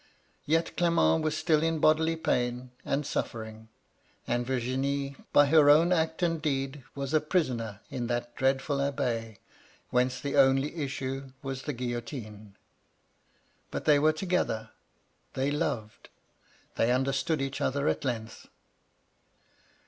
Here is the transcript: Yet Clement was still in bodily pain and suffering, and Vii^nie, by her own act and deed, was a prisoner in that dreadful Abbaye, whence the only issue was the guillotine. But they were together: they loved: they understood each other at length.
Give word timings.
Yet 0.47 0.75
Clement 0.77 1.23
was 1.23 1.37
still 1.37 1.61
in 1.61 1.77
bodily 1.77 2.15
pain 2.15 2.71
and 2.83 3.05
suffering, 3.05 3.69
and 4.25 4.47
Vii^nie, 4.47 5.15
by 5.31 5.45
her 5.45 5.69
own 5.69 5.91
act 5.93 6.23
and 6.23 6.41
deed, 6.41 6.83
was 6.95 7.13
a 7.13 7.21
prisoner 7.21 7.81
in 7.91 8.07
that 8.07 8.35
dreadful 8.35 8.77
Abbaye, 8.79 9.37
whence 9.91 10.19
the 10.19 10.35
only 10.37 10.75
issue 10.75 11.33
was 11.43 11.61
the 11.61 11.73
guillotine. 11.73 12.55
But 13.69 13.85
they 13.85 13.99
were 13.99 14.11
together: 14.11 14.71
they 15.35 15.51
loved: 15.51 16.09
they 16.77 16.91
understood 16.91 17.39
each 17.39 17.61
other 17.61 17.87
at 17.87 18.03
length. 18.03 18.47